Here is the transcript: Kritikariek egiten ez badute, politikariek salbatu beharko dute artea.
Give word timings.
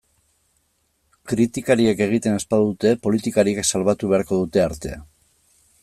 Kritikariek 1.33 2.01
egiten 2.05 2.39
ez 2.39 2.43
badute, 2.55 2.95
politikariek 3.05 3.63
salbatu 3.73 4.11
beharko 4.15 4.41
dute 4.45 4.65
artea. 4.69 5.03